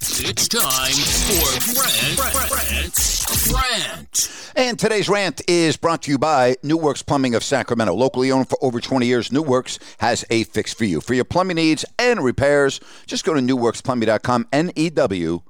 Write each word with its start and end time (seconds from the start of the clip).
It's 0.00 0.48
time 0.48 0.92
for 0.92 1.74
Grant, 1.74 2.16
Grant, 2.50 2.94
Grant. 3.48 4.52
And 4.56 4.78
today's 4.78 5.08
rant 5.08 5.40
is 5.48 5.76
brought 5.76 6.02
to 6.02 6.10
you 6.10 6.18
by 6.18 6.56
New 6.62 6.76
Works 6.76 7.02
Plumbing 7.02 7.34
of 7.34 7.42
Sacramento. 7.42 7.94
Locally 7.94 8.30
owned 8.30 8.48
for 8.48 8.58
over 8.62 8.80
20 8.80 9.06
years, 9.06 9.32
New 9.32 9.42
Works 9.42 9.78
has 9.98 10.24
a 10.30 10.44
fix 10.44 10.72
for 10.74 10.84
you. 10.84 11.00
For 11.00 11.14
your 11.14 11.24
plumbing 11.24 11.56
needs 11.56 11.84
and 11.98 12.22
repairs, 12.22 12.80
just 13.06 13.24
go 13.24 13.34
to 13.34 13.40
newworksplumbing.com, 13.40 14.48
N 14.52 14.72
E 14.76 14.90
W 14.90 15.42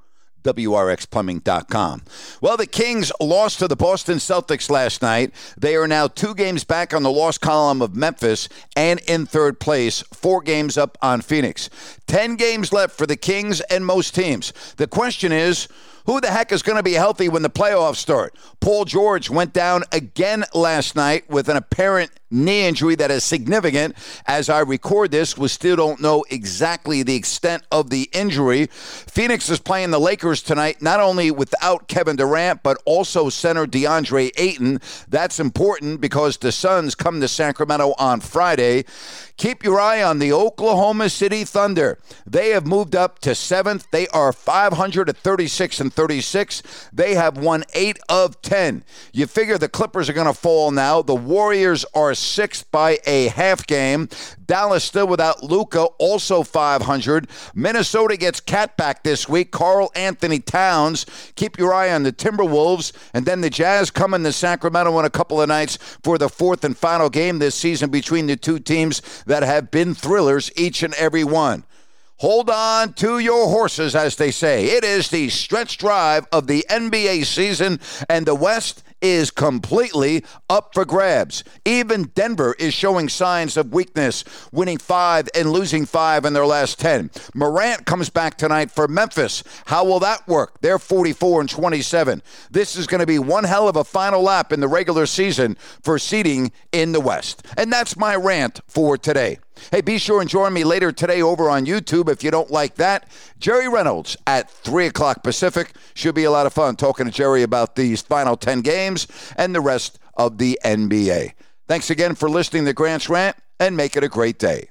WRXplumbing.com. 0.45 2.03
Well, 2.41 2.56
the 2.56 2.67
Kings 2.67 3.11
lost 3.20 3.59
to 3.59 3.69
the 3.69 3.77
Boston 3.77 4.19
Celtics 4.19 4.70
last 4.70 5.03
night. 5.03 5.33
They 5.59 5.75
are 5.77 5.89
now 5.89 6.06
two 6.06 6.34
games 6.34 6.64
back 6.64 6.95
on 6.95 7.03
the 7.03 7.11
loss 7.11 7.39
column 7.39 7.83
of 7.83 7.97
Memphis 7.97 8.48
and 8.77 9.00
in 9.09 9.27
third 9.27 9.59
place, 9.59 10.03
four 10.12 10.41
games 10.41 10.78
up 10.78 10.97
on 11.03 11.20
Phoenix. 11.20 11.70
Ten 12.06 12.37
games 12.37 12.72
left 12.72 12.97
for 12.97 13.06
the 13.06 13.17
Kings 13.17 13.61
and 13.62 13.84
most 13.84 14.15
teams. 14.15 14.53
The 14.77 14.87
question 14.87 15.33
is, 15.33 15.69
who 16.06 16.20
the 16.20 16.30
heck 16.30 16.52
is 16.52 16.62
going 16.62 16.77
to 16.77 16.83
be 16.83 16.92
healthy 16.92 17.28
when 17.28 17.42
the 17.42 17.50
playoffs 17.50 17.97
start? 17.97 18.36
Paul 18.60 18.84
George 18.84 19.30
went 19.30 19.52
down 19.52 19.84
again 19.92 20.44
last 20.55 20.97
night 20.97 21.28
with 21.28 21.48
an 21.48 21.56
apparent 21.56 22.10
knee 22.34 22.66
injury 22.66 22.94
that 22.97 23.10
is 23.10 23.24
significant. 23.24 23.94
As 24.27 24.48
I 24.48 24.60
record 24.60 25.10
this, 25.10 25.38
we 25.38 25.48
still 25.48 25.77
don't 25.77 26.00
know 26.00 26.25
exactly 26.30 27.02
the 27.02 27.14
extent 27.14 27.62
of 27.70 27.91
the 27.91 28.10
injury. 28.12 28.66
Phoenix 28.66 29.48
is 29.48 29.60
playing 29.60 29.92
the 29.92 30.00
Lakers 30.00 30.42
tonight, 30.42 30.82
not 30.82 31.00
only 31.00 31.30
without 31.30 31.88
Kevin 31.88 32.16
Durant, 32.16 32.62
but 32.62 32.82
also 32.84 33.28
center 33.28 33.66
DeAndre 33.66 34.32
Ayton. 34.36 34.80
That's 35.08 35.38
important 35.38 36.00
because 36.00 36.36
the 36.38 36.52
Suns 36.52 36.94
come 36.94 37.20
to 37.20 37.28
Sacramento 37.28 37.94
on 37.98 38.20
Friday. 38.20 38.84
Keep 39.36 39.64
your 39.64 39.80
eye 39.80 40.02
on 40.02 40.19
the 40.19 40.32
Oklahoma 40.32 41.08
City 41.08 41.44
Thunder. 41.44 41.98
They 42.27 42.50
have 42.50 42.66
moved 42.66 42.94
up 42.94 43.19
to 43.20 43.34
seventh. 43.34 43.86
They 43.91 44.06
are 44.08 44.32
500 44.32 45.08
at 45.08 45.16
36 45.16 45.80
and 45.80 45.92
36. 45.95 46.62
They 46.92 47.14
have 47.14 47.39
won 47.39 47.64
eight 47.75 47.98
of 48.09 48.41
10. 48.42 48.84
You 49.12 49.27
figure 49.27 49.56
the 49.56 49.69
Clippers 49.69 50.09
are 50.09 50.12
going 50.12 50.27
to 50.27 50.34
fall 50.34 50.70
now. 50.70 51.03
The 51.03 51.14
Warriors 51.14 51.84
are 51.94 52.15
sixth 52.15 52.71
by 52.71 52.99
a 53.06 53.28
half 53.28 53.66
game. 53.66 54.09
Dallas 54.47 54.84
still 54.84 55.06
without 55.06 55.43
Luka, 55.43 55.84
also 55.99 56.43
500. 56.43 57.28
Minnesota 57.55 58.16
gets 58.16 58.41
KAT 58.41 58.77
back 58.77 59.03
this 59.03 59.28
week. 59.28 59.50
Karl 59.50 59.91
Anthony 59.94 60.41
Towns. 60.41 61.06
Keep 61.37 61.59
your 61.59 61.72
eye 61.72 61.93
on 61.93 62.03
the 62.03 62.12
Timberwolves. 62.12 62.93
And 63.15 63.25
then 63.25 63.41
the 63.41 63.50
Jazz 63.50 63.91
coming 63.91 64.22
to 64.25 64.32
Sacramento 64.32 64.99
in 64.99 65.05
a 65.05 65.11
couple 65.11 65.41
of 65.41 65.49
nights 65.49 65.78
for 66.03 66.19
the 66.19 66.28
fourth 66.28 66.65
and 66.65 66.76
final 66.76 67.09
game 67.09 67.38
this 67.38 67.55
season 67.55 67.91
between 67.91 68.26
the 68.26 68.37
two 68.37 68.59
teams 68.59 69.00
that 69.26 69.43
have 69.43 69.71
been 69.71 69.94
thrillers, 69.94 70.50
each 70.56 70.82
and 70.82 70.94
every 70.94 71.25
one. 71.25 71.65
Hold 72.19 72.48
on 72.48 72.92
to 72.94 73.19
your 73.19 73.48
horses, 73.48 73.97
as 73.97 74.16
they 74.16 74.30
say. 74.30 74.66
It 74.66 74.84
is 74.84 75.10
the 75.10 75.28
stretch 75.30 75.78
drive 75.78 76.26
of 76.30 76.47
the 76.47 76.64
NBA 76.70 77.25
season, 77.25 77.80
and 78.08 78.25
the 78.25 78.36
West 78.36 78.84
is 79.04 79.30
completely 79.30 80.25
up 80.48 80.72
for 80.72 80.84
grabs. 80.84 81.44
Even 81.64 82.04
Denver 82.14 82.54
is 82.58 82.72
showing 82.72 83.08
signs 83.08 83.56
of 83.56 83.72
weakness, 83.72 84.25
winning 84.50 84.78
five 84.78 85.28
and 85.34 85.50
losing 85.50 85.84
five 85.84 86.25
in 86.25 86.32
their 86.32 86.47
last 86.47 86.80
10. 86.80 87.10
Morant 87.34 87.84
comes 87.84 88.08
back 88.08 88.38
tonight 88.38 88.70
for 88.70 88.88
Memphis. 88.88 89.44
How 89.66 89.84
will 89.84 90.00
that 90.00 90.26
work? 90.26 90.60
They're 90.62 90.78
44 90.78 91.41
and 91.42 91.50
27. 91.50 92.22
This 92.50 92.76
is 92.76 92.86
going 92.86 93.00
to 93.00 93.06
be 93.06 93.19
one 93.19 93.44
hell 93.44 93.69
of 93.69 93.76
a 93.76 93.84
final 93.84 94.22
lap 94.22 94.52
in 94.52 94.60
the 94.60 94.69
regular 94.69 95.04
season 95.04 95.56
for 95.82 95.98
seeding 95.98 96.52
in 96.72 96.92
the 96.92 97.00
West. 97.00 97.44
And 97.58 97.70
that's 97.70 97.98
my 97.98 98.14
rant 98.14 98.60
for 98.69 98.96
today. 98.96 99.38
Hey, 99.70 99.81
be 99.81 99.98
sure 99.98 100.20
and 100.20 100.28
join 100.28 100.53
me 100.53 100.65
later 100.65 100.92
today 100.92 101.22
over 101.22 101.48
on 101.48 101.66
YouTube 101.66 102.09
if 102.09 102.22
you 102.22 102.31
don't 102.31 102.50
like 102.50 102.76
that. 102.76 103.09
Jerry 103.38 103.69
Reynolds 103.69 104.16
at 104.26 104.50
3 104.50 104.87
o'clock 104.87 105.22
Pacific. 105.22 105.72
Should 105.94 106.15
be 106.15 106.25
a 106.25 106.31
lot 106.31 106.47
of 106.47 106.53
fun 106.53 106.76
talking 106.76 107.06
to 107.06 107.12
Jerry 107.12 107.42
about 107.42 107.76
these 107.76 108.03
final 108.03 108.37
10 108.37 108.60
games 108.60 109.06
and 109.37 109.54
the 109.54 109.60
rest 109.60 109.98
of 110.16 110.38
the 110.38 110.59
NBA. 110.64 111.32
Thanks 111.66 111.91
again 111.91 112.14
for 112.14 112.28
listening 112.28 112.64
to 112.66 112.72
Grant's 112.72 113.09
Rant 113.09 113.37
and 113.59 113.76
make 113.76 113.97
it 113.97 114.04
a 114.04 114.09
great 114.09 114.38
day. 114.38 114.69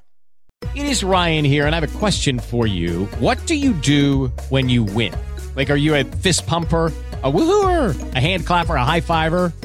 It 0.76 0.86
is 0.86 1.04
Ryan 1.04 1.44
here, 1.44 1.66
and 1.66 1.76
I 1.76 1.80
have 1.80 1.96
a 1.96 2.00
question 2.00 2.40
for 2.40 2.68
you. 2.68 3.06
What 3.20 3.46
do 3.46 3.56
you 3.56 3.74
do 3.74 4.28
when 4.50 4.70
you 4.70 4.84
win? 4.84 5.14
Like, 5.56 5.70
are 5.70 5.76
you 5.76 5.96
a 5.96 6.04
fist 6.04 6.48
pumper? 6.48 6.92
a 7.24 7.32
woohooer, 7.32 8.16
a 8.16 8.20
hand 8.20 8.46
clapper, 8.46 8.76
a 8.76 8.84
high 8.84 9.00
fiver. 9.00 9.54